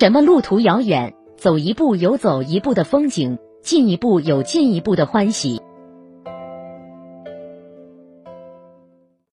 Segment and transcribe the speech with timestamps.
[0.00, 5.60] 什么路途遥远走一步有走一步的风景进一步有进一步的欢喜。